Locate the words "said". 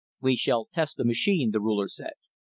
1.87-2.13